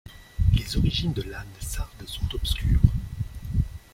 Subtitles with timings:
[0.55, 2.81] Les origines de l'âne sarde sont obscures.